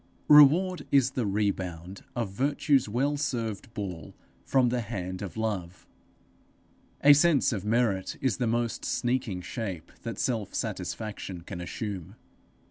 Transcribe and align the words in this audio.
Reward 0.29 0.87
is 0.91 1.11
the 1.11 1.27
rebound 1.27 2.03
of 2.15 2.31
Virtue's 2.31 2.89
well 2.89 3.17
served 3.17 3.71
ball 3.75 4.15
from 4.43 4.69
the 4.69 4.81
hand 4.81 5.21
of 5.21 5.37
Love; 5.37 5.85
a 7.03 7.13
sense 7.13 7.53
of 7.53 7.65
merit 7.65 8.17
is 8.19 8.37
the 8.37 8.47
most 8.47 8.83
sneaking 8.83 9.41
shape 9.41 9.91
that 10.01 10.17
self 10.17 10.55
satisfaction 10.55 11.41
can 11.41 11.61
assume. 11.61 12.15